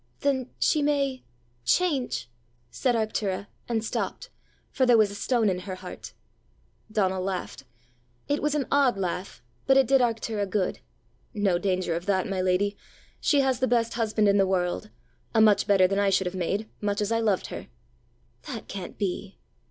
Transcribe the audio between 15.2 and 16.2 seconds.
a much better than I